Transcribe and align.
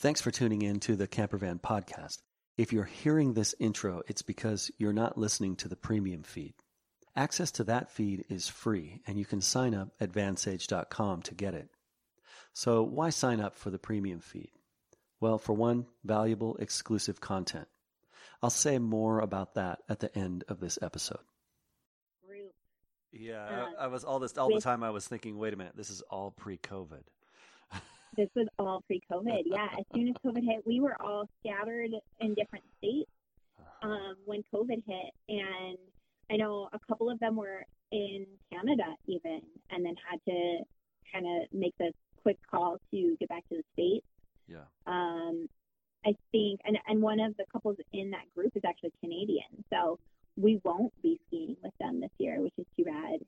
Thanks 0.00 0.22
for 0.22 0.30
tuning 0.30 0.62
in 0.62 0.80
to 0.80 0.96
the 0.96 1.06
Campervan 1.06 1.60
podcast. 1.60 2.22
If 2.56 2.72
you're 2.72 2.84
hearing 2.84 3.34
this 3.34 3.54
intro, 3.60 4.00
it's 4.08 4.22
because 4.22 4.70
you're 4.78 4.94
not 4.94 5.18
listening 5.18 5.56
to 5.56 5.68
the 5.68 5.76
premium 5.76 6.22
feed. 6.22 6.54
Access 7.14 7.50
to 7.50 7.64
that 7.64 7.90
feed 7.90 8.24
is 8.30 8.48
free, 8.48 9.02
and 9.06 9.18
you 9.18 9.26
can 9.26 9.42
sign 9.42 9.74
up 9.74 9.90
at 10.00 10.10
vansage.com 10.10 11.20
to 11.20 11.34
get 11.34 11.52
it. 11.52 11.68
So, 12.54 12.82
why 12.82 13.10
sign 13.10 13.40
up 13.40 13.58
for 13.58 13.68
the 13.68 13.78
premium 13.78 14.20
feed? 14.20 14.48
Well, 15.20 15.36
for 15.36 15.52
one, 15.52 15.84
valuable 16.02 16.56
exclusive 16.56 17.20
content. 17.20 17.68
I'll 18.42 18.48
say 18.48 18.78
more 18.78 19.20
about 19.20 19.56
that 19.56 19.80
at 19.86 20.00
the 20.00 20.16
end 20.16 20.44
of 20.48 20.60
this 20.60 20.78
episode. 20.80 21.20
Yeah, 23.12 23.46
Um, 23.46 23.74
I, 23.78 23.84
I 23.84 23.86
was 23.88 24.04
all 24.04 24.18
this 24.18 24.38
all 24.38 24.48
the 24.54 24.62
time. 24.62 24.82
I 24.82 24.88
was 24.88 25.06
thinking, 25.06 25.36
wait 25.36 25.52
a 25.52 25.56
minute, 25.56 25.76
this 25.76 25.90
is 25.90 26.00
all 26.08 26.30
pre-COVID. 26.30 27.02
This 28.16 28.28
was 28.34 28.46
all 28.58 28.82
pre-COVID. 28.86 29.42
Yeah, 29.46 29.68
as 29.78 29.84
soon 29.94 30.08
as 30.08 30.14
COVID 30.24 30.44
hit, 30.44 30.66
we 30.66 30.80
were 30.80 31.00
all 31.00 31.28
scattered 31.40 31.90
in 32.20 32.34
different 32.34 32.64
states 32.78 33.10
um, 33.82 34.16
when 34.24 34.42
COVID 34.52 34.82
hit, 34.86 35.12
and 35.28 35.78
I 36.30 36.36
know 36.36 36.68
a 36.72 36.78
couple 36.88 37.10
of 37.10 37.18
them 37.20 37.36
were 37.36 37.64
in 37.92 38.26
Canada 38.52 38.84
even, 39.06 39.40
and 39.70 39.84
then 39.84 39.94
had 40.08 40.20
to 40.26 40.58
kind 41.12 41.26
of 41.26 41.52
make 41.52 41.74
the 41.78 41.92
quick 42.22 42.38
call 42.50 42.78
to 42.90 43.16
get 43.18 43.28
back 43.28 43.48
to 43.48 43.56
the 43.56 43.64
states. 43.72 44.06
Yeah, 44.46 44.64
Um, 44.86 45.48
I 46.04 46.14
think, 46.32 46.60
and 46.64 46.76
and 46.88 47.00
one 47.02 47.20
of 47.20 47.36
the 47.36 47.44
couples 47.52 47.76
in 47.92 48.10
that 48.10 48.28
group 48.34 48.52
is 48.56 48.62
actually 48.66 48.92
Canadian, 49.00 49.64
so 49.72 49.98
we 50.36 50.60
won't 50.64 50.92
be 51.02 51.20
skiing 51.26 51.56
with 51.62 51.72
them 51.78 52.00
this 52.00 52.10
year, 52.18 52.40
which 52.40 52.54
is 52.58 52.66
too 52.76 52.84
bad. 52.84 53.20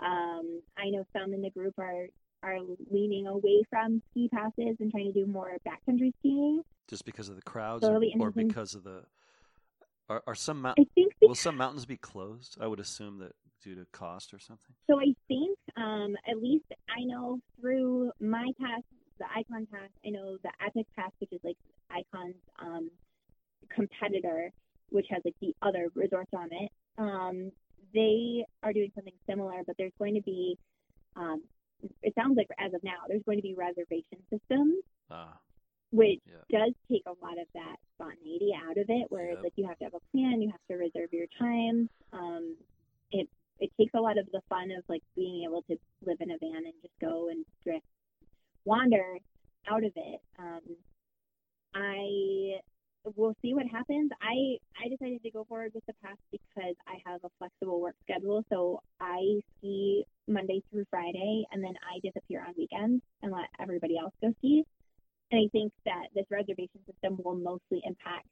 Um, 0.00 0.60
I 0.76 0.90
know 0.90 1.04
some 1.12 1.32
in 1.32 1.42
the 1.42 1.50
group 1.50 1.78
are 1.78 2.06
are 2.42 2.58
leaning 2.90 3.26
away 3.26 3.62
from 3.70 4.02
ski 4.10 4.28
passes 4.28 4.76
and 4.80 4.90
trying 4.90 5.12
to 5.12 5.12
do 5.12 5.26
more 5.26 5.56
backcountry 5.66 6.12
skiing. 6.18 6.62
just 6.88 7.04
because 7.04 7.28
of 7.28 7.36
the 7.36 7.42
crowds, 7.42 7.84
So 7.84 7.92
or, 7.92 8.00
be 8.00 8.14
or 8.18 8.30
because 8.30 8.74
of 8.74 8.84
the. 8.84 9.02
Are, 10.08 10.22
are 10.26 10.34
some 10.34 10.60
mount- 10.62 10.78
I 10.80 10.84
think 10.94 11.14
will 11.22 11.34
some 11.34 11.56
mountains 11.56 11.86
be 11.86 11.96
closed? 11.96 12.58
I 12.60 12.66
would 12.66 12.80
assume 12.80 13.18
that 13.18 13.32
due 13.62 13.74
to 13.76 13.86
cost 13.92 14.34
or 14.34 14.38
something. 14.40 14.74
So 14.90 14.98
I 15.00 15.14
think, 15.28 15.56
um, 15.76 16.16
at 16.28 16.42
least 16.42 16.64
I 16.88 17.04
know 17.04 17.38
through 17.60 18.10
my 18.20 18.50
pass, 18.60 18.82
the 19.18 19.26
Icon 19.36 19.66
Pass, 19.72 19.88
I 20.04 20.10
know 20.10 20.36
the 20.42 20.50
Epic 20.66 20.86
Pass, 20.96 21.12
which 21.20 21.32
is 21.32 21.40
like 21.44 21.56
Icon's 21.90 22.34
um, 22.60 22.90
competitor, 23.70 24.50
which 24.90 25.06
has 25.10 25.22
like 25.24 25.36
the 25.40 25.54
other 25.62 25.88
resorts 25.94 26.30
on 26.34 26.48
it. 26.50 26.70
Um, 26.98 27.52
they 27.94 28.44
are 28.62 28.72
doing 28.72 28.90
something 28.94 29.12
similar, 29.28 29.62
but 29.66 29.76
there's 29.78 29.92
going 29.98 30.14
to 30.14 30.22
be, 30.22 30.58
um, 31.16 31.42
it 32.02 32.14
sounds 32.14 32.36
like 32.36 32.48
as 32.58 32.72
of 32.74 32.82
now, 32.82 33.04
there's 33.08 33.22
going 33.24 33.38
to 33.38 33.42
be 33.42 33.54
reservation 33.54 34.18
systems, 34.30 34.82
Ah, 35.10 35.38
which 35.90 36.20
yeah, 36.26 36.58
does 36.58 36.72
take 36.90 37.02
a 37.06 37.14
lot 37.24 37.38
of 37.38 37.46
that 37.54 37.76
spontaneity 37.94 38.52
out 38.56 38.76
of 38.78 38.86
it, 38.88 39.06
where 39.10 39.30
Yep. 39.32 39.42
like 39.42 39.52
you 39.56 39.66
have 39.66 39.78
to 39.78 39.84
have 39.84 39.94
a 39.94 40.00
plan, 40.10 40.40
you 40.42 40.50
have 40.50 40.60
to 40.70 40.76
reserve 40.76 41.12
your 41.12 41.26
time. 41.38 41.88
Um, 42.12 42.56
it 43.10 43.28
it 43.60 43.70
takes 43.78 43.94
a 43.94 44.00
lot 44.00 44.18
of 44.18 44.26
the 44.32 44.40
fun 44.48 44.70
of 44.76 44.84
like 44.88 45.02
being 45.14 45.44
able 45.44 45.62
to 45.62 45.76
live 46.04 46.18
in 46.20 46.30
a 46.30 46.38
van 46.38 46.64
and 46.64 46.74
just 46.82 46.98
go 47.00 47.28
and 47.28 47.44
drift, 47.62 47.86
wander 48.64 49.18
out 49.70 49.84
of 49.84 49.92
it. 49.94 50.20
Um, 50.38 50.76
I 51.74 52.60
will 53.16 53.34
see 53.42 53.54
what 53.54 53.66
happens. 53.66 54.10
I 54.20 54.58
I 54.82 54.88
decided 54.88 55.22
to 55.22 55.30
go 55.30 55.44
forward 55.44 55.72
with 55.74 55.84
the 55.86 55.94
pass 56.04 56.16
because 56.30 56.74
I 56.86 56.98
have 57.06 57.20
a 57.24 57.28
flexible 57.38 57.80
work 57.80 57.96
schedule, 58.02 58.44
so 58.48 58.80
I 59.00 59.40
ski 59.58 60.04
Monday 60.28 60.62
through 60.70 60.84
Friday, 60.90 61.44
and 61.52 61.62
then 61.62 61.74
I 61.82 61.98
disappear 62.00 62.44
on 62.46 62.54
weekends 62.56 63.02
and 63.22 63.32
let 63.32 63.48
And 64.42 64.64
I 65.32 65.48
think 65.50 65.72
that 65.84 66.08
this 66.14 66.26
reservation 66.30 66.80
system 66.86 67.18
will 67.24 67.34
mostly 67.34 67.80
impact 67.84 68.26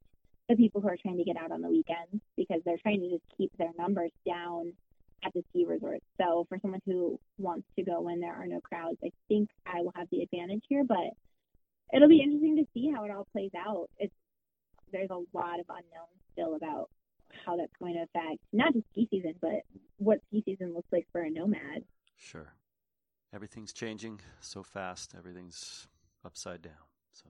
the 0.49 0.57
people 0.57 0.81
who 0.81 0.89
are 0.89 0.97
trying 1.01 1.17
to 1.17 1.25
get 1.25 1.37
out 1.37 1.53
on 1.53 1.63
the 1.63 1.69
weekends 1.69 2.23
because 2.37 2.61
they're 2.65 2.79
trying 2.83 3.01
to 3.01 3.11
just 3.11 3.23
keep 3.39 3.51
their 3.57 3.71
numbers 3.79 4.11
down 4.27 4.73
at 5.25 5.33
the 5.33 5.43
ski 5.51 5.65
resorts. 5.67 6.05
So 6.21 6.47
for 6.49 6.59
someone 6.61 6.81
who 6.87 7.19
wants 7.39 7.67
to 7.77 7.85
go 7.85 8.01
when 8.01 8.21
there 8.21 8.35
are 8.35 8.47
no 8.47 8.61
crowds, 8.61 8.99
I 9.05 9.11
think 9.29 9.49
I 9.67 9.81
will 9.83 9.93
have 9.95 10.09
the 10.11 10.23
advantage 10.23 10.65
here, 10.69 10.85
but 10.87 11.15
it'll 11.93 12.09
be 12.09 12.21
interesting 12.23 12.57
to 12.57 12.67
see 12.75 12.91
how 12.95 13.05
it 13.05 13.11
all 13.11 13.27
plays 13.33 13.53
out. 13.57 13.89
It's 13.99 14.13
there's 14.93 15.11
a 15.11 15.23
lot 15.37 15.61
of 15.61 15.67
unknowns 15.69 16.19
still 16.33 16.57
about 16.57 16.91
how 17.47 17.57
that's 17.57 17.73
going 17.79 17.95
to 17.95 18.03
affect 18.03 18.41
not 18.53 18.73
just 18.73 18.87
ski 18.91 19.07
season, 19.11 19.35
but 19.41 19.63
what 19.99 20.19
ski 20.29 20.43
season 20.45 20.75
looks 20.75 20.89
like 20.91 21.07
for 21.13 21.23
a 21.23 21.31
nomad. 21.31 21.85
sure. 22.17 22.53
Everything's 23.33 23.73
changing 23.73 24.21
so 24.41 24.65
fast. 24.65 25.15
Everything's 25.17 25.87
upside 26.25 26.63
down. 26.63 26.73
So, 27.13 27.27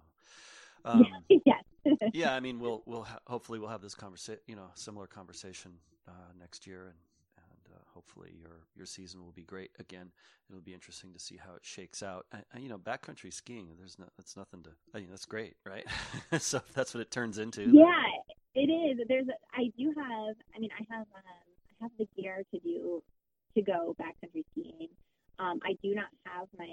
um, 0.84 1.06
yes. 1.28 1.64
yeah, 2.12 2.34
I 2.34 2.40
mean, 2.40 2.58
we'll 2.58 2.82
we'll 2.86 3.02
ha- 3.04 3.20
hopefully 3.26 3.58
we'll 3.58 3.68
have 3.70 3.82
this 3.82 3.94
conversation, 3.94 4.40
you 4.46 4.56
know, 4.56 4.70
similar 4.74 5.06
conversation 5.06 5.72
uh, 6.08 6.12
next 6.38 6.66
year, 6.66 6.82
and 6.88 6.96
and 7.38 7.74
uh, 7.76 7.80
hopefully 7.94 8.32
your 8.38 8.66
your 8.76 8.86
season 8.86 9.22
will 9.24 9.32
be 9.32 9.42
great 9.44 9.70
again. 9.78 10.10
It'll 10.48 10.60
be 10.62 10.74
interesting 10.74 11.12
to 11.12 11.18
see 11.20 11.36
how 11.36 11.54
it 11.54 11.64
shakes 11.64 12.02
out. 12.02 12.26
And, 12.32 12.42
and, 12.52 12.62
you 12.64 12.68
know, 12.68 12.76
backcountry 12.78 13.32
skiing, 13.32 13.68
there's 13.78 14.00
no, 14.00 14.06
that's 14.18 14.36
nothing 14.36 14.64
to. 14.64 14.70
I 14.92 14.98
mean, 14.98 15.08
that's 15.10 15.24
great, 15.24 15.54
right? 15.64 15.86
so 16.40 16.56
if 16.56 16.74
that's 16.74 16.92
what 16.92 17.00
it 17.02 17.12
turns 17.12 17.38
into. 17.38 17.66
then- 17.66 17.74
Yeah, 17.74 18.02
it 18.56 18.68
is. 18.68 18.98
There's, 19.06 19.28
a, 19.28 19.34
I 19.54 19.70
do 19.78 19.94
have. 19.96 20.34
I 20.56 20.58
mean, 20.58 20.70
I 20.76 20.84
have, 20.92 21.06
um, 21.14 21.22
I 21.24 21.84
have 21.84 21.92
the 22.00 22.08
gear 22.20 22.42
to 22.52 22.58
do, 22.58 23.00
to 23.54 23.62
go 23.62 23.94
backcountry 24.00 24.42
skiing. 24.50 24.88
Um, 25.40 25.56
I 25.64 25.72
do 25.82 25.94
not 25.94 26.12
have 26.26 26.46
my 26.58 26.68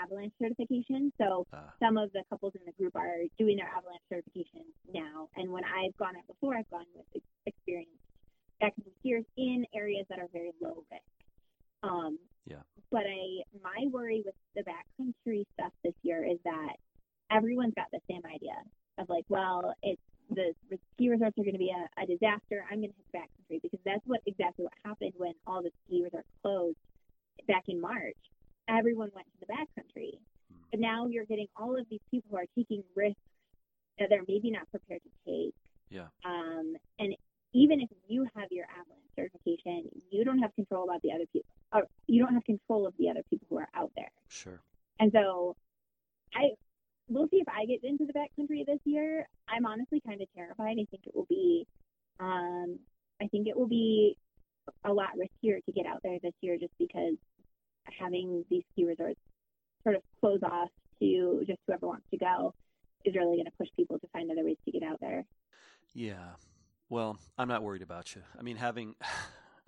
avalanche 0.00 0.32
certification, 0.38 1.12
so 1.18 1.44
Uh, 1.52 1.70
some 1.82 1.98
of 1.98 2.12
the 2.12 2.22
couples 2.30 2.54
in 2.54 2.62
the 2.64 2.72
group 2.78 2.94
are 2.94 3.18
doing 3.36 3.56
their 3.56 3.66
avalanche 3.66 4.06
certification 4.08 4.62
now. 4.94 5.28
And 5.34 5.50
when 5.50 5.64
I've 5.64 5.96
gone 5.96 6.14
out 6.16 6.26
before, 6.28 6.54
I've 6.54 6.70
gone 6.70 6.86
with 6.94 7.22
experienced 7.46 7.98
backcountry 8.62 8.94
skiers 9.02 9.26
in 9.36 9.66
areas 9.74 10.06
that 10.08 10.20
are 10.20 10.28
very 10.32 10.52
low 10.60 10.84
risk. 10.90 11.02
Um, 11.82 12.18
Yeah. 12.46 12.62
But 12.90 13.06
I, 13.06 13.42
my 13.62 13.86
worry 13.90 14.22
with 14.24 14.34
the 14.54 14.62
backcountry 14.62 15.44
stuff 15.54 15.72
this 15.82 15.94
year 16.02 16.24
is 16.24 16.38
that 16.44 16.76
everyone's 17.30 17.74
got 17.74 17.90
the 17.90 18.00
same 18.08 18.22
idea 18.26 18.58
of 18.98 19.08
like, 19.08 19.24
well, 19.28 19.74
it's 19.82 20.00
the 20.30 20.54
ski 20.94 21.08
resorts 21.10 21.36
are 21.38 21.42
going 21.42 21.54
to 21.54 21.58
be 21.58 21.74
a, 21.74 22.02
a 22.02 22.06
disaster. 22.06 22.64
I'm 22.70 22.80
going 22.80 22.92
to 22.92 22.96
hit 22.96 23.06
the 23.12 23.18
backcountry 23.18 23.62
because 23.62 23.80
that's 23.84 24.06
what 24.06 24.20
exactly 24.26 24.64
what 24.64 24.72
happened 24.84 25.12
when 25.16 25.34
all 25.46 25.62
the 25.62 25.70
ski 25.84 26.02
resorts 26.02 26.28
back 27.46 27.64
in 27.68 27.80
March. 27.80 28.16
Everyone 28.68 29.10
went 29.14 29.26
to 29.26 29.46
the 29.46 29.52
backcountry, 29.52 30.12
but 30.70 30.80
now 30.80 31.06
you're 31.06 31.26
getting 31.26 31.48
all 31.56 31.78
of 31.78 31.86
these 31.90 32.00
people 32.10 32.30
who 32.30 32.36
are 32.36 32.46
taking 32.56 32.82
risks 32.96 33.20
that 33.98 34.08
they're 34.08 34.24
maybe 34.28 34.50
not 34.50 34.70
prepared 34.70 35.00
to 35.02 35.30
take. 35.30 35.54
Yeah. 35.90 36.06
Um, 36.24 36.74
and 36.98 37.14
even 37.52 37.80
if 37.80 37.90
you 38.08 38.26
have 38.34 38.48
your 38.50 38.64
avalanche 38.64 39.02
certification, 39.16 39.88
you 40.10 40.24
don't 40.24 40.38
have 40.38 40.54
control 40.54 40.84
about 40.84 41.02
the 41.02 41.12
other 41.12 41.26
people. 41.32 41.48
Or 41.72 41.82
you 42.06 42.22
don't 42.22 42.34
have 42.34 42.44
control 42.44 42.86
of 42.86 42.94
the 42.98 43.10
other 43.10 43.22
people 43.28 43.46
who 43.50 43.58
are 43.58 43.68
out 43.74 43.90
there. 43.96 44.10
sure. 44.28 44.60
And 45.00 45.10
so 45.12 45.56
I 46.34 46.50
we'll 47.08 47.28
see 47.28 47.38
if 47.38 47.48
I 47.48 47.64
get 47.66 47.82
into 47.82 48.06
the 48.06 48.12
backcountry 48.12 48.64
this 48.64 48.78
year. 48.84 49.28
I'm 49.48 49.66
honestly 49.66 50.00
kind 50.06 50.20
of 50.22 50.28
terrified. 50.34 50.72
I 50.78 50.86
think 50.90 51.02
it 51.06 51.14
will 51.14 51.26
be 51.28 51.66
um 52.20 52.78
I 53.20 53.26
think 53.28 53.48
it 53.48 53.56
will 53.56 53.68
be 53.68 54.16
a 54.84 54.92
lot 54.92 55.10
riskier 55.16 55.64
to 55.64 55.72
get 55.72 55.86
out 55.86 56.00
there 56.02 56.18
this 56.22 56.34
year 56.40 56.56
just 56.58 56.72
because 56.78 57.14
having 57.98 58.44
these 58.50 58.62
ski 58.72 58.84
resorts 58.84 59.20
sort 59.82 59.96
of 59.96 60.02
close 60.20 60.40
off 60.42 60.68
to 61.00 61.44
just 61.46 61.58
whoever 61.66 61.86
wants 61.86 62.06
to 62.10 62.16
go 62.16 62.54
is 63.04 63.14
really 63.14 63.36
going 63.36 63.46
to 63.46 63.52
push 63.58 63.68
people 63.76 63.98
to 63.98 64.06
find 64.12 64.30
other 64.30 64.44
ways 64.44 64.56
to 64.64 64.70
get 64.70 64.82
out 64.82 64.98
there. 65.00 65.24
Yeah. 65.94 66.34
Well, 66.88 67.18
I'm 67.38 67.48
not 67.48 67.62
worried 67.62 67.82
about 67.82 68.14
you. 68.14 68.22
I 68.38 68.42
mean, 68.42 68.56
having 68.56 68.94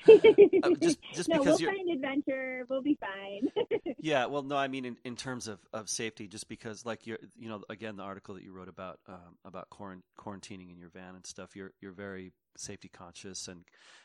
uh, 0.09 0.71
just 0.81 0.99
just 1.15 1.29
no, 1.29 1.39
because 1.39 1.47
we'll 1.47 1.61
you're 1.61 1.73
find 1.73 1.91
adventure. 1.91 2.67
We'll 2.69 2.83
be 2.83 2.99
fine. 3.01 3.51
Yeah, 3.99 4.27
well, 4.27 4.43
no, 4.43 4.55
I 4.55 4.69
mean 4.69 4.85
in, 4.85 4.99
in 5.03 5.17
terms 5.17 5.49
of, 5.49 5.59
of 5.73 5.89
safety, 5.89 6.29
just 6.29 6.47
because 6.47 6.85
like 6.85 7.07
you're, 7.07 7.17
you 7.39 7.49
know, 7.49 7.63
again, 7.71 7.97
the 7.97 8.03
article 8.03 8.35
that 8.35 8.45
you 8.45 8.53
wrote 8.53 8.69
about 8.69 8.99
um, 9.09 9.39
about 9.47 9.71
quarantining 9.71 10.71
in 10.71 10.77
your 10.79 10.91
van 10.91 11.15
and 11.15 11.25
stuff, 11.25 11.57
you're 11.57 11.73
you're 11.81 11.93
very 11.93 12.33
safety 12.55 12.91
conscious 12.93 13.49
and 13.49 13.65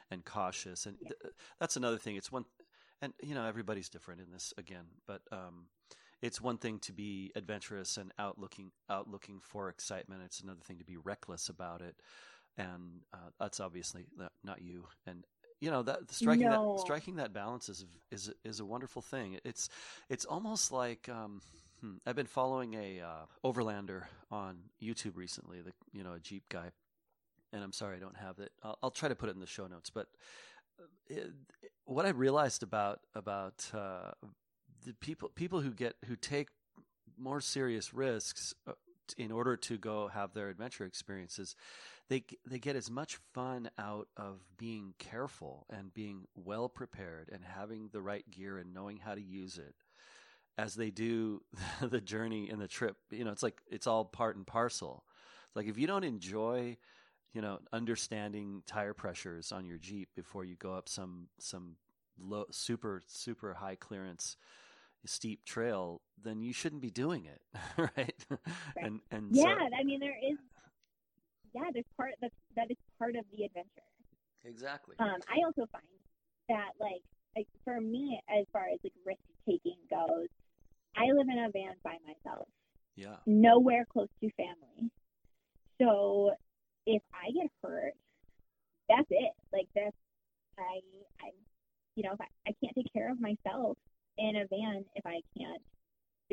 and 0.09 0.23
cautious, 0.23 0.85
and 0.85 0.95
th- 1.01 1.33
that's 1.59 1.75
another 1.75 1.97
thing. 1.97 2.15
It's 2.15 2.31
one, 2.31 2.45
and 3.01 3.13
you 3.21 3.35
know, 3.35 3.45
everybody's 3.45 3.89
different 3.89 4.21
in 4.21 4.31
this 4.31 4.53
again, 4.57 4.85
but 5.07 5.21
um, 5.31 5.67
it's 6.21 6.41
one 6.41 6.57
thing 6.57 6.79
to 6.79 6.91
be 6.93 7.31
adventurous 7.35 7.97
and 7.97 8.11
out 8.19 8.37
looking 8.37 8.71
out 8.89 9.09
looking 9.09 9.39
for 9.41 9.69
excitement. 9.69 10.21
It's 10.25 10.41
another 10.41 10.61
thing 10.63 10.77
to 10.79 10.85
be 10.85 10.97
reckless 10.97 11.49
about 11.49 11.81
it, 11.81 11.95
and 12.57 13.01
uh, 13.13 13.29
that's 13.39 13.59
obviously 13.59 14.05
not, 14.43 14.61
you. 14.61 14.85
And 15.07 15.25
you 15.61 15.71
know 15.71 15.83
that 15.83 16.11
striking 16.11 16.49
No. 16.49 16.73
that 16.73 16.81
striking 16.81 17.15
that 17.17 17.33
balance 17.33 17.69
is 17.69 17.85
is 18.11 18.31
is 18.43 18.59
a 18.59 18.65
wonderful 18.65 19.01
thing. 19.01 19.39
It's 19.45 19.69
it's 20.09 20.25
almost 20.25 20.71
like 20.71 21.07
um, 21.09 21.41
hmm, 21.81 21.95
I've 22.05 22.15
been 22.15 22.25
following 22.27 22.73
a 22.73 23.01
uh, 23.01 23.25
overlander 23.45 24.03
on 24.31 24.57
YouTube 24.81 25.15
recently. 25.15 25.61
The 25.61 25.71
you 25.93 26.03
know 26.03 26.13
a 26.13 26.19
Jeep 26.19 26.43
guy, 26.49 26.71
and 27.53 27.63
I'm 27.63 27.73
sorry 27.73 27.97
I 27.97 27.99
don't 27.99 28.17
have 28.17 28.39
it. 28.39 28.51
I'll, 28.63 28.77
I'll 28.83 28.91
try 28.91 29.09
to 29.09 29.15
put 29.15 29.29
it 29.29 29.35
in 29.35 29.41
the 29.41 29.47
show 29.47 29.67
notes. 29.67 29.89
But 29.89 30.07
it, 31.07 31.31
what 31.85 32.05
I 32.05 32.09
realized 32.09 32.63
about 32.63 32.99
about 33.15 33.69
uh, 33.73 34.11
the 34.85 34.93
people 34.93 35.29
people 35.29 35.61
who 35.61 35.71
get 35.71 35.95
who 36.05 36.15
take 36.15 36.49
more 37.17 37.41
serious 37.41 37.93
risks 37.93 38.53
uh, 38.67 38.73
in 39.17 39.31
order 39.31 39.55
to 39.57 39.77
go 39.77 40.07
have 40.07 40.33
their 40.33 40.49
adventure 40.49 40.85
experiences, 40.85 41.55
they 42.09 42.23
they 42.45 42.59
get 42.59 42.75
as 42.75 42.89
much 42.89 43.17
fun 43.33 43.69
out 43.77 44.07
of 44.17 44.39
being 44.57 44.93
careful 44.99 45.65
and 45.69 45.93
being 45.93 46.25
well 46.35 46.69
prepared 46.69 47.29
and 47.31 47.43
having 47.43 47.89
the 47.91 48.01
right 48.01 48.29
gear 48.29 48.57
and 48.57 48.73
knowing 48.73 48.97
how 48.97 49.15
to 49.15 49.21
use 49.21 49.57
it 49.57 49.75
as 50.57 50.75
they 50.75 50.89
do 50.91 51.41
the 51.81 52.01
journey 52.01 52.49
and 52.49 52.61
the 52.61 52.67
trip. 52.67 52.97
You 53.11 53.23
know, 53.23 53.31
it's 53.31 53.43
like 53.43 53.61
it's 53.69 53.87
all 53.87 54.05
part 54.05 54.35
and 54.35 54.45
parcel. 54.45 55.03
Like 55.55 55.67
if 55.67 55.77
you 55.77 55.87
don't 55.87 56.03
enjoy, 56.03 56.77
you 57.33 57.41
know, 57.41 57.59
understanding 57.71 58.63
tire 58.65 58.93
pressures 58.93 59.51
on 59.51 59.65
your 59.65 59.77
Jeep 59.77 60.09
before 60.15 60.43
you 60.43 60.55
go 60.55 60.73
up 60.73 60.89
some 60.89 61.27
some 61.39 61.75
low, 62.19 62.45
super 62.51 63.01
super 63.07 63.53
high 63.53 63.75
clearance 63.75 64.37
steep 65.05 65.45
trail, 65.45 66.01
then 66.21 66.41
you 66.41 66.51
shouldn't 66.53 66.81
be 66.81 66.91
doing 66.91 67.25
it, 67.25 67.41
right? 67.77 68.25
And 68.77 69.01
and 69.11 69.29
yeah, 69.31 69.55
so, 69.57 69.75
I 69.79 69.83
mean 69.83 69.99
there 69.99 70.17
is 70.23 70.37
yeah, 71.53 71.69
there's 71.73 71.85
part 71.97 72.13
that 72.21 72.31
that 72.55 72.69
is 72.69 72.77
part 72.97 73.15
of 73.15 73.25
the 73.35 73.43
adventure. 73.45 73.89
Exactly. 74.45 74.95
Um, 74.99 75.17
I 75.27 75.43
also 75.45 75.67
find 75.71 75.83
that 76.47 76.71
like, 76.79 77.03
like 77.35 77.47
for 77.63 77.81
me, 77.81 78.19
as 78.29 78.45
far 78.51 78.63
as 78.73 78.79
like 78.83 78.93
risk 79.05 79.19
taking 79.47 79.77
goes, 79.89 80.27
I 80.95 81.11
live 81.11 81.27
in 81.31 81.39
a 81.39 81.49
van 81.51 81.75
by 81.83 81.97
myself. 82.05 82.47
Yeah. 82.95 83.17
Nowhere 83.25 83.85
close 83.91 84.09
to 84.21 84.29
family. 84.31 84.91
So 85.81 86.31
if 86.89 87.03
I 87.13 87.29
get 87.29 87.51
hurt, 87.61 87.93
that's 88.89 89.05
it. 89.11 89.33
Like 89.53 89.69
that's 89.75 89.95
I 90.57 90.81
I 91.21 91.29
you 91.95 92.03
know, 92.03 92.15
I, 92.19 92.25
I 92.49 92.51
can't 92.63 92.75
take 92.75 92.91
care 92.93 93.11
of 93.11 93.19
myself 93.19 93.77
in 94.17 94.35
a 94.35 94.47
van 94.47 94.85
if 94.95 95.05
I 95.05 95.21
can't 95.37 95.61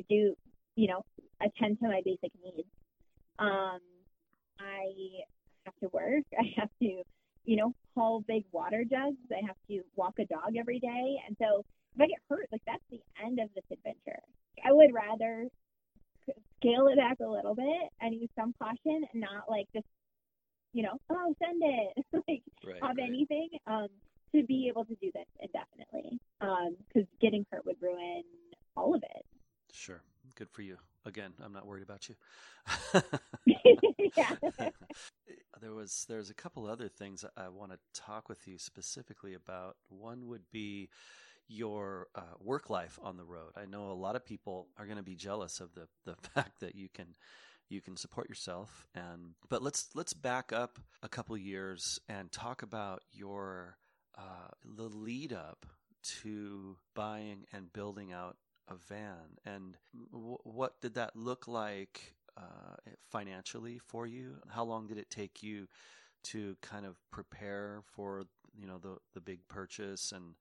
do, 0.08 0.34
you 0.76 0.88
know, 0.88 1.02
attend 1.40 1.78
to 1.80 1.88
my 1.88 2.00
basic 2.04 2.30
needs. 2.44 2.68
Um, 3.38 3.80
I 4.60 5.24
have 5.64 5.74
to 5.82 5.88
work. 5.92 6.24
I 6.38 6.44
have 6.60 6.70
to, 6.82 7.02
you 7.44 7.56
know, 7.56 7.74
haul 7.94 8.22
big 8.26 8.44
water 8.52 8.84
jugs. 8.84 9.18
I 9.30 9.44
have 9.46 9.56
to 9.68 9.82
walk 9.96 10.14
a 10.18 10.24
dog 10.26 10.56
every 10.58 10.78
day. 10.78 11.16
And 11.26 11.36
so 11.40 11.64
if 11.94 12.00
I 12.00 12.06
get 12.06 12.18
hurt, 12.30 12.46
like 12.52 12.62
that's 12.66 12.84
the 12.90 13.00
end 13.24 13.40
of 13.40 13.48
this 13.54 13.64
adventure. 13.72 14.20
I 14.64 14.72
would 14.72 14.92
rather 14.94 15.48
scale 16.58 16.88
it 16.88 16.96
back 16.96 17.18
a 17.20 17.28
little 17.28 17.54
bit 17.54 17.90
and 18.00 18.14
use 18.14 18.30
some 18.38 18.54
caution 18.58 19.04
and 19.12 19.20
not 19.20 19.50
like 19.50 19.66
just, 19.74 19.86
you 20.76 20.82
know, 20.82 21.00
oh, 21.10 21.34
send 21.42 21.62
it, 21.64 22.04
like 22.28 22.42
right, 22.64 22.82
have 22.82 22.96
right. 22.96 23.08
anything. 23.08 23.48
Um, 23.66 23.88
to 24.34 24.42
be 24.42 24.68
able 24.68 24.84
to 24.84 24.94
do 24.96 25.10
this 25.14 25.24
indefinitely 25.40 26.20
um, 26.40 26.76
because 26.88 27.08
um, 27.08 27.16
getting 27.22 27.46
hurt 27.50 27.64
would 27.64 27.76
ruin 27.80 28.22
all 28.76 28.94
of 28.94 29.02
it. 29.02 29.24
Sure. 29.72 30.02
Good 30.34 30.50
for 30.50 30.62
you. 30.62 30.76
Again, 31.06 31.32
I'm 31.42 31.52
not 31.52 31.66
worried 31.66 31.84
about 31.84 32.08
you. 32.08 32.16
yeah. 34.16 34.34
there 35.60 35.72
was 35.72 36.04
there's 36.08 36.28
a 36.28 36.34
couple 36.34 36.66
other 36.66 36.88
things 36.88 37.24
I 37.36 37.48
want 37.48 37.72
to 37.72 37.78
talk 37.94 38.28
with 38.28 38.46
you 38.46 38.58
specifically 38.58 39.34
about. 39.34 39.76
One 39.88 40.26
would 40.26 40.42
be 40.52 40.90
your 41.48 42.08
uh, 42.14 42.34
work 42.40 42.68
life 42.68 42.98
on 43.02 43.16
the 43.16 43.24
road. 43.24 43.52
I 43.56 43.66
know 43.66 43.92
a 43.92 43.94
lot 43.94 44.16
of 44.16 44.26
people 44.26 44.66
are 44.76 44.84
going 44.84 44.98
to 44.98 45.04
be 45.04 45.14
jealous 45.14 45.60
of 45.60 45.72
the 45.74 45.86
the 46.04 46.16
fact 46.34 46.60
that 46.60 46.74
you 46.74 46.88
can 46.92 47.14
you 47.68 47.80
can 47.80 47.96
support 47.96 48.28
yourself 48.28 48.86
and 48.94 49.34
but 49.48 49.62
let's 49.62 49.88
let's 49.94 50.12
back 50.12 50.52
up 50.52 50.78
a 51.02 51.08
couple 51.08 51.36
years 51.36 51.98
and 52.08 52.30
talk 52.30 52.62
about 52.62 53.02
your 53.12 53.76
uh, 54.16 54.48
the 54.64 54.84
lead 54.84 55.32
up 55.32 55.66
to 56.02 56.76
buying 56.94 57.44
and 57.52 57.72
building 57.72 58.12
out 58.12 58.36
a 58.68 58.74
van, 58.88 59.38
and 59.44 59.76
w- 60.12 60.38
what 60.44 60.80
did 60.80 60.94
that 60.94 61.14
look 61.14 61.46
like 61.46 62.14
uh, 62.36 62.76
financially 63.10 63.78
for 63.78 64.06
you? 64.06 64.36
How 64.48 64.64
long 64.64 64.86
did 64.86 64.98
it 64.98 65.10
take 65.10 65.42
you 65.42 65.68
to 66.24 66.56
kind 66.62 66.84
of 66.84 66.96
prepare 67.10 67.82
for 67.94 68.24
you 68.58 68.66
know 68.66 68.78
the 68.78 68.96
the 69.14 69.20
big 69.20 69.46
purchase 69.48 70.12
and 70.12 70.34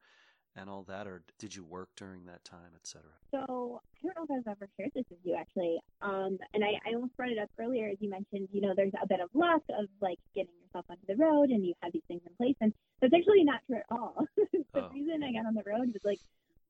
and 0.55 0.69
all 0.69 0.83
that, 0.83 1.05
or 1.07 1.23
did 1.37 1.53
you 1.55 1.63
work 1.63 1.89
during 1.97 2.25
that 2.25 2.43
time, 2.45 2.71
etc.? 2.75 3.03
So 3.31 3.81
don't 4.15 4.29
know 4.29 4.39
if 4.39 4.47
I've 4.47 4.57
ever 4.57 4.69
shared 4.77 4.91
this 4.95 5.05
with 5.09 5.19
you 5.23 5.35
actually, 5.35 5.79
um, 6.01 6.37
and 6.53 6.63
I, 6.63 6.79
I 6.87 6.95
almost 6.95 7.15
brought 7.17 7.31
it 7.31 7.39
up 7.39 7.49
earlier 7.59 7.89
as 7.89 7.97
you 7.99 8.09
mentioned. 8.09 8.49
You 8.51 8.61
know, 8.61 8.73
there's 8.75 8.93
a 9.01 9.07
bit 9.07 9.19
of 9.19 9.29
luck 9.33 9.61
of 9.69 9.85
like 10.01 10.19
getting 10.33 10.53
yourself 10.63 10.85
onto 10.89 11.05
the 11.07 11.15
road, 11.15 11.49
and 11.49 11.65
you 11.65 11.73
have 11.81 11.91
these 11.91 12.07
things 12.07 12.21
in 12.25 12.33
place, 12.35 12.55
and 12.61 12.73
that's 13.01 13.13
actually 13.13 13.43
not 13.43 13.61
true 13.67 13.77
at 13.77 13.85
all. 13.91 14.25
the 14.37 14.63
oh. 14.75 14.89
reason 14.93 15.23
I 15.23 15.31
got 15.31 15.45
on 15.45 15.55
the 15.55 15.63
road 15.65 15.91
was 15.93 16.03
like 16.03 16.19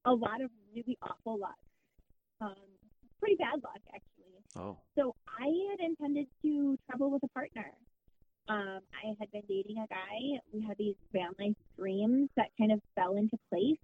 a 0.06 0.14
lot 0.14 0.42
of 0.42 0.50
really 0.74 0.98
awful 1.02 1.40
luck, 1.40 1.60
um, 2.42 2.56
pretty 3.20 3.36
bad 3.36 3.62
luck 3.64 3.82
actually. 3.94 4.26
Oh. 4.56 4.78
So 4.98 5.16
I 5.28 5.48
had 5.72 5.80
intended 5.80 6.28
to 6.44 6.78
travel 6.88 7.12
with 7.12 7.24
a 7.24 7.28
partner. 7.30 7.72
Um, 8.48 8.80
I 8.94 9.16
had 9.20 9.32
been 9.32 9.42
dating 9.50 9.78
a 9.80 9.88
guy. 9.88 10.40
We 10.54 10.62
had 10.62 10.78
these 10.78 10.96
van 11.12 11.32
life 11.40 11.56
dreams 11.78 12.30
that 12.38 12.50
kind 12.60 12.72
of 12.72 12.80
fell 12.96 13.18
into 13.18 13.38
place. 13.50 13.80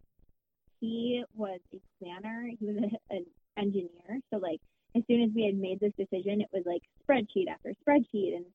He 0.80 1.24
was 1.36 1.60
a 1.74 1.80
planner. 2.00 2.50
He 2.60 2.66
was 2.66 2.76
a, 2.78 3.14
an 3.16 3.26
engineer. 3.58 4.20
So 4.32 4.40
like 4.40 4.60
as 4.96 5.04
soon 5.08 5.24
as 5.24 5.30
we 5.36 5.46
had 5.46 5.56
made 5.56 5.80
this 5.80 5.94
decision, 5.98 6.42
it 6.42 6.50
was 6.52 6.64
like 6.66 6.82
spreadsheet 7.04 7.48
after 7.50 7.74
spreadsheet 7.88 8.36
and 8.36 8.46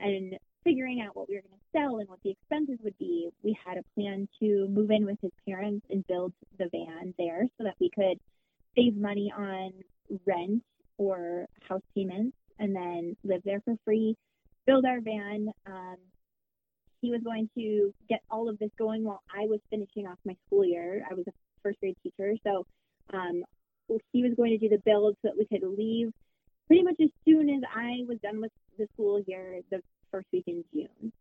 and 0.00 0.38
figuring 0.64 1.00
out 1.00 1.14
what 1.14 1.28
we 1.28 1.36
were 1.36 1.42
going 1.42 1.58
to 1.58 1.78
sell 1.78 1.98
and 1.98 2.08
what 2.08 2.18
the 2.24 2.30
expenses 2.30 2.78
would 2.82 2.96
be. 2.98 3.28
We 3.42 3.56
had 3.64 3.76
a 3.76 3.82
plan 3.94 4.26
to 4.40 4.66
move 4.68 4.90
in 4.90 5.04
with 5.04 5.18
his 5.20 5.30
parents 5.46 5.86
and 5.90 6.06
build 6.06 6.32
the 6.58 6.68
van 6.72 7.14
there 7.18 7.46
so 7.58 7.64
that 7.64 7.76
we 7.80 7.90
could 7.94 8.18
save 8.74 8.96
money 8.96 9.32
on 9.36 9.72
rent 10.26 10.62
or 10.96 11.46
house 11.68 11.82
payments 11.94 12.36
and 12.58 12.74
then 12.74 13.16
live 13.24 13.42
there 13.44 13.60
for 13.60 13.74
free 13.84 14.16
build 14.66 14.84
our 14.84 15.00
van. 15.00 15.48
Um, 15.66 15.96
he 17.00 17.10
was 17.10 17.20
going 17.22 17.48
to 17.56 17.92
get 18.08 18.20
all 18.30 18.48
of 18.48 18.58
this 18.58 18.70
going 18.78 19.04
while 19.04 19.22
I 19.34 19.46
was 19.46 19.60
finishing 19.70 20.06
off 20.06 20.18
my 20.24 20.34
school 20.46 20.64
year. 20.64 21.06
I 21.10 21.14
was 21.14 21.24
a 21.28 21.32
first 21.62 21.80
grade 21.80 21.96
teacher, 22.02 22.34
so 22.44 22.66
um, 23.12 23.44
he 24.12 24.22
was 24.22 24.32
going 24.36 24.50
to 24.50 24.58
do 24.58 24.68
the 24.68 24.82
build 24.84 25.16
so 25.22 25.28
that 25.28 25.38
we 25.38 25.46
could 25.46 25.66
leave 25.66 26.12
pretty 26.66 26.82
much 26.82 26.96
as 27.02 27.10
soon 27.24 27.50
as 27.50 27.62
I 27.74 28.04
was 28.08 28.18
done 28.22 28.40
with 28.40 28.52
the 28.78 28.86
school 28.94 29.22
year, 29.26 29.60
the 29.70 29.80
first 30.10 30.26
week 30.32 30.44
in 30.46 30.64
June. 30.72 31.12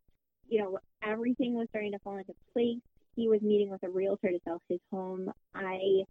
You 0.48 0.62
know, 0.62 0.80
everything 1.04 1.54
was 1.54 1.68
starting 1.70 1.92
to 1.92 2.00
fall 2.00 2.18
into 2.18 2.34
place. 2.54 2.80
He 3.16 3.28
was 3.28 3.42
meeting 3.42 3.70
with 3.70 3.84
a 3.84 3.90
realtor 3.90 4.30
to 4.30 4.40
sell 4.46 4.62
his 4.70 4.80
home. 4.92 5.31
I 5.54 6.04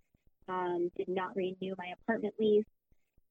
um, 0.48 0.90
did 0.96 1.08
not 1.08 1.36
renew 1.36 1.74
my 1.78 1.92
apartment 2.02 2.34
lease. 2.38 2.64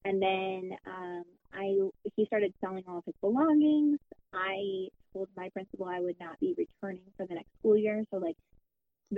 And 0.04 0.22
then 0.22 0.72
um, 0.88 1.24
I 1.54 1.78
he 2.16 2.26
started 2.26 2.54
selling 2.60 2.84
all 2.88 3.00
of 3.00 3.06
his 3.06 3.16
belongings. 3.22 4.00
I 4.34 4.88
told 5.14 5.28
my 5.38 5.50
principal 5.50 5.86
I 5.86 6.00
would 6.00 6.20
not 6.20 6.40
be 6.40 6.56
returning 6.58 7.04
for 7.18 7.26
the 7.28 7.36
next 7.36 7.50
school 7.60 7.78
year, 7.78 8.04
so 8.10 8.18
like 8.18 8.38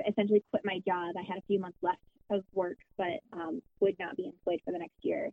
essentially 0.08 0.44
quit 0.50 0.64
my 0.66 0.80
job. 0.86 1.16
I 1.18 1.24
had 1.28 1.38
a 1.38 1.46
few 1.48 1.60
months 1.60 1.78
left 1.82 2.00
of 2.30 2.44
work, 2.54 2.78
but 2.98 3.20
um, 3.32 3.62
would 3.80 3.96
not 4.00 4.16
be 4.16 4.26
employed 4.26 4.60
for 4.66 4.72
the 4.72 4.80
next 4.80 4.98
year. 5.02 5.30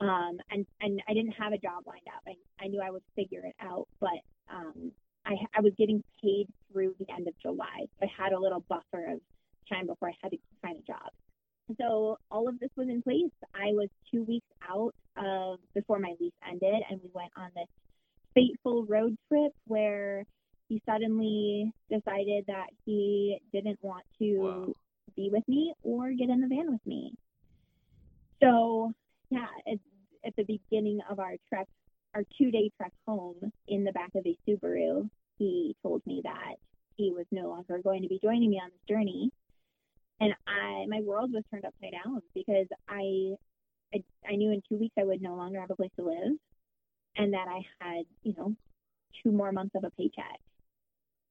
Um, 0.00 0.38
and 0.50 0.66
and 0.80 1.02
I 1.08 1.14
didn't 1.14 1.32
have 1.32 1.52
a 1.52 1.58
job 1.58 1.84
lined 1.86 2.06
up. 2.08 2.22
I, 2.26 2.64
I 2.64 2.68
knew 2.68 2.80
I 2.82 2.90
would 2.90 3.02
figure 3.14 3.42
it 3.44 3.54
out, 3.60 3.88
but 4.00 4.20
um, 4.52 4.92
I 5.24 5.34
I 5.56 5.60
was 5.60 5.72
getting 5.78 6.02
paid 6.22 6.46
through 6.70 6.94
the 6.98 7.06
end 7.12 7.28
of 7.28 7.34
July. 7.40 7.86
So 7.98 8.06
I 8.06 8.22
had 8.22 8.32
a 8.32 8.38
little 8.38 8.64
buffer 8.68 9.12
of 9.12 9.20
time 9.70 9.86
before 9.86 10.08
I 10.08 10.14
had 10.22 10.32
to 10.32 10.38
find 10.62 10.76
a 10.76 10.82
job. 10.82 11.10
So 11.80 12.18
all 12.30 12.48
of 12.48 12.58
this 12.60 12.70
was 12.76 12.88
in 12.88 13.02
place. 13.02 13.32
I 13.54 13.72
was 13.72 13.88
two 14.10 14.22
weeks 14.24 14.46
out 14.68 14.94
of 15.16 15.58
before 15.74 15.98
my 15.98 16.14
lease 16.20 16.32
ended, 16.48 16.82
and 16.90 17.00
we 17.02 17.10
went 17.12 17.32
on 17.36 17.50
this 17.54 17.68
fateful 18.34 18.84
road 18.84 19.16
trip 19.28 19.52
where 19.66 20.24
he 20.76 20.82
suddenly 20.90 21.72
decided 21.90 22.44
that 22.48 22.66
he 22.84 23.38
didn't 23.52 23.78
want 23.82 24.04
to 24.18 24.36
wow. 24.38 24.72
be 25.16 25.30
with 25.32 25.46
me 25.48 25.72
or 25.82 26.12
get 26.12 26.28
in 26.28 26.40
the 26.40 26.48
van 26.48 26.70
with 26.70 26.86
me. 26.86 27.12
So 28.42 28.92
yeah, 29.30 29.46
at, 29.66 29.78
at 30.24 30.36
the 30.36 30.44
beginning 30.44 31.00
of 31.10 31.18
our 31.18 31.34
trek, 31.48 31.66
our 32.14 32.22
two-day 32.38 32.70
trek 32.76 32.92
home 33.06 33.52
in 33.68 33.84
the 33.84 33.92
back 33.92 34.10
of 34.14 34.26
a 34.26 34.36
Subaru, 34.46 35.08
he 35.38 35.74
told 35.82 36.02
me 36.06 36.20
that 36.24 36.56
he 36.96 37.12
was 37.12 37.26
no 37.30 37.48
longer 37.48 37.80
going 37.82 38.02
to 38.02 38.08
be 38.08 38.18
joining 38.22 38.50
me 38.50 38.60
on 38.62 38.70
this 38.70 38.96
journey 38.96 39.30
and 40.20 40.32
I 40.46 40.86
my 40.88 41.00
world 41.00 41.32
was 41.32 41.44
turned 41.50 41.64
upside 41.64 41.92
down 41.92 42.22
because 42.34 42.66
I, 42.88 43.34
I 43.94 44.02
I 44.28 44.36
knew 44.36 44.50
in 44.52 44.62
two 44.68 44.76
weeks 44.76 44.94
I 44.98 45.04
would 45.04 45.22
no 45.22 45.34
longer 45.34 45.60
have 45.60 45.70
a 45.70 45.76
place 45.76 45.90
to 45.96 46.04
live, 46.04 46.36
and 47.16 47.32
that 47.32 47.46
I 47.48 47.60
had 47.80 48.04
you 48.22 48.34
know 48.36 48.54
two 49.22 49.32
more 49.32 49.52
months 49.52 49.74
of 49.74 49.84
a 49.84 49.90
paycheck, 49.90 50.40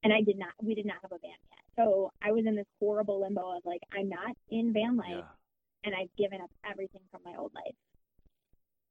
and 0.06 0.12
I 0.12 0.20
did 0.20 0.38
not 0.38 0.50
we 0.62 0.76
did 0.76 0.86
not 0.86 0.98
have 1.02 1.10
a 1.10 1.18
van 1.18 1.30
yet, 1.50 1.64
so 1.76 2.12
I 2.22 2.30
was 2.30 2.46
in 2.46 2.54
this 2.54 2.66
horrible 2.78 3.22
limbo 3.22 3.56
of 3.56 3.62
like 3.64 3.80
I'm 3.92 4.08
not 4.08 4.36
in 4.50 4.72
van 4.72 4.96
life, 4.96 5.08
yeah. 5.08 5.22
and 5.84 5.94
I've 5.96 6.14
given 6.16 6.40
up 6.40 6.50
everything 6.64 7.00
from 7.10 7.22
my 7.24 7.34
old 7.36 7.50
life. 7.54 7.74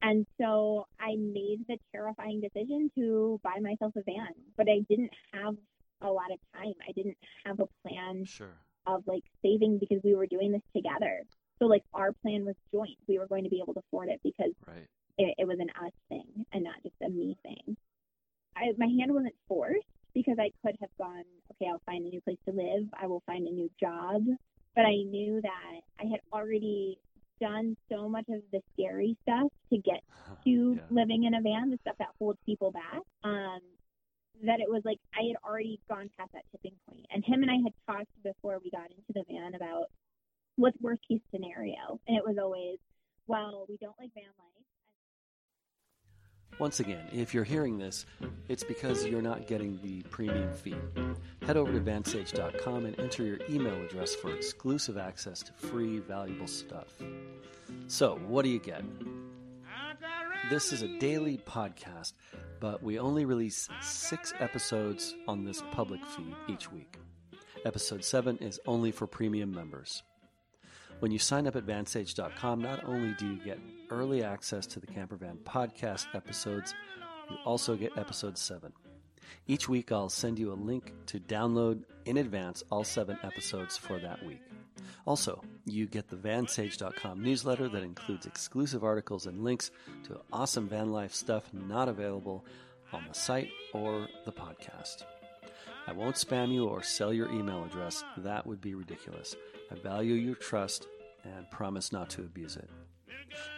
And 0.02 0.26
so 0.38 0.86
I 1.00 1.16
made 1.16 1.64
the 1.68 1.78
terrifying 1.90 2.42
decision 2.42 2.90
to 2.98 3.40
buy 3.42 3.56
myself 3.62 3.94
a 3.96 4.02
van, 4.02 4.28
but 4.58 4.68
I 4.68 4.80
didn't 4.90 5.10
have 5.32 5.54
a 6.02 6.10
lot 6.10 6.30
of 6.30 6.38
time. 6.54 6.74
I 6.86 6.92
didn't 6.92 7.16
have 7.46 7.60
a 7.60 7.66
plan 7.82 8.26
sure 8.26 8.58
of 8.86 9.02
like 9.06 9.24
saving 9.42 9.78
because 9.78 10.00
we 10.04 10.14
were 10.14 10.26
doing 10.26 10.52
this 10.52 10.62
together. 10.76 11.22
So 11.58 11.64
like 11.64 11.82
our 11.94 12.12
plan 12.12 12.44
was 12.44 12.56
joint. 12.70 12.98
We 13.08 13.18
were 13.18 13.26
going 13.26 13.44
to 13.44 13.50
be 13.50 13.62
able 13.62 13.72
to 13.72 13.80
afford 13.88 14.10
it 14.10 14.20
because 14.22 14.52
right. 14.68 14.86
it, 15.16 15.34
it 15.38 15.48
was 15.48 15.58
an 15.60 15.70
us 15.82 15.92
thing 16.10 16.44
and 16.52 16.62
not 16.62 16.76
just 16.82 16.94
a 17.02 17.08
me 17.08 17.38
thing. 17.42 17.76
I, 18.56 18.72
my 18.78 18.86
hand 18.86 19.12
wasn't 19.12 19.34
forced 19.48 19.85
because 20.16 20.38
I 20.40 20.48
could 20.64 20.76
have 20.80 20.88
gone, 20.96 21.28
okay, 21.52 21.68
I'll 21.70 21.82
find 21.84 22.06
a 22.06 22.08
new 22.08 22.22
place 22.22 22.40
to 22.48 22.54
live. 22.56 22.88
I 22.98 23.06
will 23.06 23.22
find 23.26 23.46
a 23.46 23.52
new 23.52 23.68
job. 23.78 24.24
But 24.74 24.86
I 24.88 24.96
knew 25.04 25.40
that 25.42 25.80
I 26.00 26.04
had 26.08 26.20
already 26.32 26.98
done 27.38 27.76
so 27.92 28.08
much 28.08 28.24
of 28.30 28.40
the 28.50 28.62
scary 28.72 29.14
stuff 29.22 29.52
to 29.70 29.76
get 29.78 30.00
to 30.44 30.80
Yeah. 30.80 30.80
living 30.88 31.24
in 31.24 31.34
a 31.34 31.42
van, 31.42 31.68
the 31.68 31.76
stuff 31.82 31.96
that 31.98 32.16
holds 32.18 32.38
people 32.46 32.72
back, 32.72 33.02
um, 33.24 33.60
that 34.44 34.60
it 34.60 34.68
was 34.68 34.82
like 34.86 34.98
I 35.12 35.28
had 35.28 35.36
already 35.44 35.78
gone 35.88 36.08
past 36.16 36.32
that 36.32 36.44
tipping 36.50 36.76
point. 36.88 37.04
And 37.12 37.22
him 37.24 37.42
and 37.42 37.50
I 37.50 37.56
had 37.62 37.74
talked 37.86 38.12
before 38.24 38.58
we 38.64 38.70
got 38.70 38.88
into 38.90 39.12
the 39.12 39.24
van 39.28 39.54
about 39.54 39.86
what's 40.56 40.80
worst 40.80 41.02
case 41.06 41.20
scenario. 41.30 42.00
And 42.08 42.16
it 42.16 42.24
was 42.24 42.36
always, 42.40 42.78
well, 43.26 43.66
we 43.68 43.76
don't 43.76 43.96
like 44.00 44.12
van 44.14 44.32
life. 44.38 44.55
Once 46.58 46.80
again, 46.80 47.06
if 47.12 47.34
you're 47.34 47.44
hearing 47.44 47.76
this, 47.76 48.06
it's 48.48 48.64
because 48.64 49.04
you're 49.04 49.20
not 49.20 49.46
getting 49.46 49.78
the 49.82 50.00
premium 50.04 50.50
feed. 50.54 50.80
Head 51.42 51.58
over 51.58 51.70
to 51.70 51.80
vansage.com 51.80 52.86
and 52.86 52.98
enter 52.98 53.24
your 53.24 53.38
email 53.50 53.74
address 53.82 54.14
for 54.14 54.34
exclusive 54.34 54.96
access 54.96 55.42
to 55.42 55.52
free, 55.52 55.98
valuable 55.98 56.46
stuff. 56.46 56.94
So, 57.88 58.16
what 58.26 58.42
do 58.42 58.48
you 58.48 58.58
get? 58.58 58.82
This 60.48 60.72
is 60.72 60.82
a 60.82 60.98
daily 60.98 61.38
podcast, 61.38 62.14
but 62.58 62.82
we 62.82 62.98
only 62.98 63.26
release 63.26 63.68
six 63.82 64.32
episodes 64.38 65.14
on 65.28 65.44
this 65.44 65.62
public 65.72 66.04
feed 66.06 66.34
each 66.48 66.72
week. 66.72 66.96
Episode 67.66 68.04
7 68.04 68.38
is 68.38 68.60
only 68.66 68.92
for 68.92 69.06
premium 69.06 69.52
members. 69.52 70.02
When 71.00 71.12
you 71.12 71.18
sign 71.18 71.46
up 71.46 71.56
at 71.56 71.66
vansage.com, 71.66 72.62
not 72.62 72.84
only 72.84 73.14
do 73.18 73.26
you 73.26 73.44
get 73.44 73.58
early 73.90 74.24
access 74.24 74.66
to 74.68 74.80
the 74.80 74.86
Campervan 74.86 75.36
podcast 75.44 76.06
episodes, 76.14 76.74
you 77.30 77.36
also 77.44 77.76
get 77.76 77.96
episode 77.98 78.38
7. 78.38 78.72
Each 79.46 79.68
week, 79.68 79.92
I'll 79.92 80.08
send 80.08 80.38
you 80.38 80.52
a 80.52 80.54
link 80.54 80.92
to 81.06 81.20
download 81.20 81.82
in 82.06 82.16
advance 82.16 82.62
all 82.70 82.84
seven 82.84 83.18
episodes 83.22 83.76
for 83.76 83.98
that 83.98 84.24
week. 84.24 84.40
Also, 85.06 85.42
you 85.66 85.86
get 85.86 86.08
the 86.08 86.16
vansage.com 86.16 87.22
newsletter 87.22 87.68
that 87.68 87.82
includes 87.82 88.26
exclusive 88.26 88.82
articles 88.82 89.26
and 89.26 89.44
links 89.44 89.70
to 90.04 90.20
awesome 90.32 90.68
van 90.68 90.90
life 90.90 91.12
stuff 91.12 91.52
not 91.52 91.88
available 91.88 92.44
on 92.92 93.04
the 93.06 93.14
site 93.14 93.50
or 93.72 94.08
the 94.24 94.32
podcast. 94.32 95.04
I 95.88 95.92
won't 95.92 96.16
spam 96.16 96.52
you 96.52 96.66
or 96.66 96.82
sell 96.82 97.12
your 97.12 97.30
email 97.30 97.64
address. 97.64 98.02
That 98.18 98.46
would 98.46 98.60
be 98.60 98.74
ridiculous. 98.74 99.36
I 99.70 99.76
value 99.76 100.14
your 100.14 100.34
trust 100.34 100.88
and 101.24 101.50
promise 101.50 101.92
not 101.92 102.10
to 102.10 102.22
abuse 102.22 102.56
it. 102.56 102.68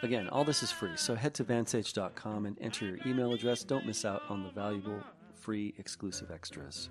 Again, 0.03 0.29
all 0.29 0.45
this 0.45 0.63
is 0.63 0.71
free, 0.71 0.97
so 0.97 1.15
head 1.15 1.35
to 1.35 1.45
vansage.com 1.45 2.47
and 2.47 2.59
enter 2.61 2.87
your 2.87 2.99
email 3.07 3.33
address. 3.33 3.65
Don't 3.65 3.87
miss 3.87 4.05
out 4.05 4.23
on 4.29 4.43
the 4.43 4.51
valuable, 4.51 5.01
free, 5.35 5.75
exclusive 5.79 6.31
extras. 6.31 6.91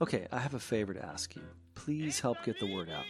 Okay, 0.00 0.26
I 0.32 0.38
have 0.38 0.54
a 0.54 0.60
favor 0.60 0.92
to 0.92 1.04
ask 1.04 1.36
you. 1.36 1.42
Please 1.74 2.20
help 2.20 2.38
get 2.44 2.58
the 2.58 2.72
word 2.72 2.90
out. 2.90 3.04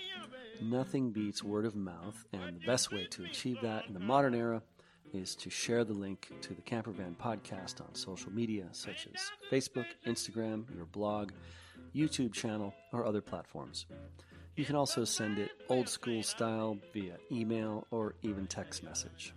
Nothing 0.62 1.10
beats 1.10 1.42
word 1.42 1.66
of 1.66 1.74
mouth, 1.74 2.24
and 2.32 2.60
the 2.60 2.66
best 2.66 2.92
way 2.92 3.06
to 3.10 3.24
achieve 3.24 3.58
that 3.62 3.86
in 3.86 3.94
the 3.94 4.00
modern 4.00 4.34
era 4.34 4.62
is 5.12 5.34
to 5.36 5.50
share 5.50 5.84
the 5.84 5.92
link 5.92 6.30
to 6.40 6.54
the 6.54 6.62
Campervan 6.62 7.16
podcast 7.16 7.80
on 7.80 7.94
social 7.94 8.32
media 8.32 8.66
such 8.72 9.08
as 9.14 9.30
Facebook, 9.50 9.86
Instagram, 10.06 10.64
your 10.74 10.86
blog, 10.86 11.32
YouTube 11.94 12.32
channel, 12.32 12.74
or 12.92 13.04
other 13.04 13.20
platforms. 13.20 13.86
You 14.56 14.64
can 14.64 14.76
also 14.76 15.04
send 15.04 15.38
it 15.38 15.50
old 15.68 15.88
school 15.88 16.22
style 16.22 16.78
via 16.92 17.16
email 17.30 17.86
or 17.90 18.14
even 18.22 18.46
text 18.46 18.82
message. 18.82 19.34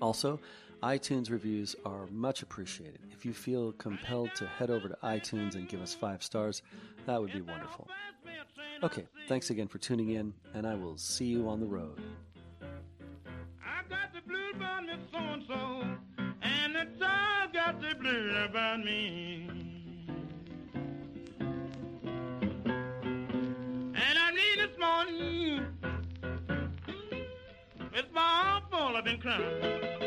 Also, 0.00 0.38
iTunes 0.82 1.30
reviews 1.30 1.74
are 1.84 2.06
much 2.10 2.42
appreciated. 2.42 3.00
If 3.10 3.24
you 3.24 3.32
feel 3.32 3.72
compelled 3.72 4.34
to 4.36 4.46
head 4.46 4.70
over 4.70 4.88
to 4.88 4.96
iTunes 5.02 5.54
and 5.54 5.68
give 5.68 5.80
us 5.80 5.94
five 5.94 6.22
stars, 6.22 6.62
that 7.06 7.20
would 7.20 7.32
be 7.32 7.40
wonderful. 7.40 7.88
Okay, 8.82 9.06
thanks 9.26 9.50
again 9.50 9.66
for 9.66 9.78
tuning 9.78 10.10
in, 10.10 10.32
and 10.54 10.66
I 10.66 10.74
will 10.74 10.96
see 10.96 11.24
you 11.24 11.48
on 11.48 11.58
the 11.58 11.66
road. 11.66 12.00
About 18.44 18.84
me. 18.84 19.48
And 23.94 24.18
I 24.18 24.30
need 24.30 24.58
this 24.58 24.78
morning, 24.78 25.66
it's 27.92 28.12
my 28.12 28.60
fault 28.70 28.96
I've 28.96 29.04
been 29.04 29.20
crying. 29.20 29.97